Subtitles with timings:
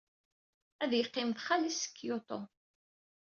[0.83, 2.39] Ad yeqqim ed xali-s deg Kyoto.